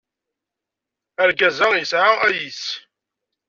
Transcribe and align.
Argaz-a 1.23 1.67
yesɛa 1.73 2.11
ayis. 2.27 2.63